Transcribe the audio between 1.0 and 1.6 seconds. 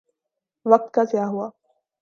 ضیاع ہوا۔